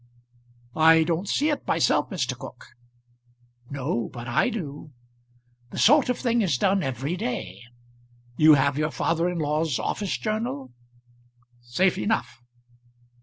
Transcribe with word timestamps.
"I 0.75 1.03
don't 1.03 1.29
see 1.29 1.49
it 1.51 1.67
myself, 1.67 2.09
Mr. 2.09 2.35
Cooke." 2.35 2.69
"No; 3.69 4.09
but 4.11 4.27
I 4.27 4.49
do. 4.49 4.93
The 5.69 5.77
sort 5.77 6.09
of 6.09 6.17
thing 6.17 6.41
is 6.41 6.57
done 6.57 6.81
every 6.81 7.15
day. 7.15 7.61
You 8.35 8.55
have 8.55 8.79
your 8.79 8.89
father 8.89 9.29
in 9.29 9.37
law's 9.37 9.77
office 9.77 10.17
journal?" 10.17 10.71
"Safe 11.59 11.99
enough." 11.99 12.41